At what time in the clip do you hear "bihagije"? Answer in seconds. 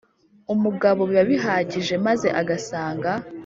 1.31-1.93